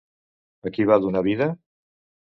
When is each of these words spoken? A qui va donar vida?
A 0.69 0.73
qui 0.77 0.87
va 0.93 0.99
donar 1.05 1.25
vida? 1.31 1.53